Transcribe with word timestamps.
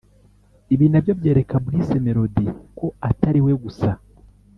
Ibi 0.73 0.85
nabyo 0.89 1.13
byereka 1.19 1.55
Bruce 1.65 1.95
Melodie 2.05 2.51
ko 2.77 2.85
atari 3.09 3.39
we 3.45 3.53
gusa 3.63 3.89